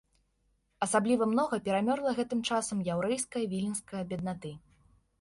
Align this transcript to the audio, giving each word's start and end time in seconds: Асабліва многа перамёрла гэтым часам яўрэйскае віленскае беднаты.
Асабліва 0.85 1.27
многа 1.33 1.59
перамёрла 1.69 2.15
гэтым 2.23 2.39
часам 2.49 2.77
яўрэйскае 2.93 3.45
віленскае 3.55 4.03
беднаты. 4.13 4.51